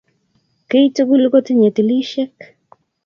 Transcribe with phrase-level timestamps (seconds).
[0.69, 2.37] kiy tugul kotinye tilishek